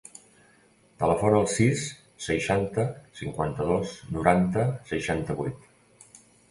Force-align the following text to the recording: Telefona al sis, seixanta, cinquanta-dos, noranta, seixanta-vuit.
Telefona 1.03 1.41
al 1.41 1.45
sis, 1.57 1.83
seixanta, 2.29 2.87
cinquanta-dos, 3.23 3.95
noranta, 4.19 4.69
seixanta-vuit. 4.95 6.23